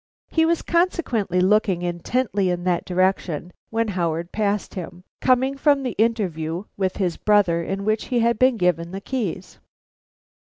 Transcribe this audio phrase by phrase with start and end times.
[0.29, 5.91] He was consequently looking intently in that direction when Howard passed him, coming from the
[5.91, 9.59] interview with his brother in which he had been given the keys.